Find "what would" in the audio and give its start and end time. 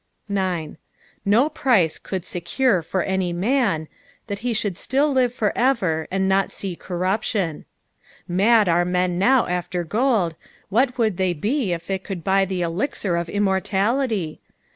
10.69-11.17